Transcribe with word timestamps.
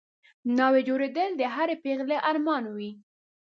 ناوې 0.57 0.81
جوړېدل 0.87 1.29
د 1.37 1.41
هرې 1.55 1.75
پېغلې 1.83 2.17
ارمان 2.29 2.63
وي 2.75 2.91